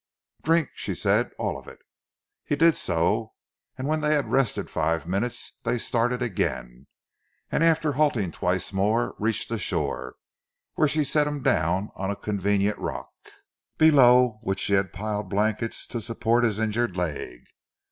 [0.41, 1.77] "Drink," she said, "all of it."
[2.43, 3.33] He did so,
[3.77, 6.87] and when they had rested five minutes, they started again
[7.51, 10.15] and, after halting twice more, reached the shore,
[10.73, 13.11] where she set him down on a convenient rock,
[13.77, 17.41] below which she had piled blankets to support his injured leg.